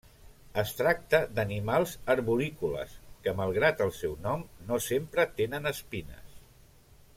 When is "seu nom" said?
4.01-4.49